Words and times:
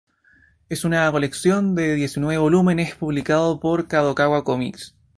Es 0.67 0.83
una 0.83 1.11
colección 1.11 1.75
de 1.75 1.93
diecinueve 1.93 2.39
volúmenes, 2.39 2.95
publicados 2.95 3.59
por 3.59 3.87
Kadokawa 3.87 4.43
Comics. 4.43 4.95